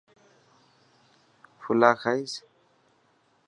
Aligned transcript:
ڦلا 1.61 1.91
کائيس. 2.01 2.33